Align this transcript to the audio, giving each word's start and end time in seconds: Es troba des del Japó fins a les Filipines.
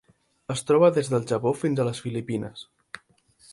Es 0.53 0.63
troba 0.69 0.89
des 0.95 1.11
del 1.11 1.27
Japó 1.33 1.53
fins 1.65 1.83
a 1.83 1.87
les 1.91 2.01
Filipines. 2.07 2.67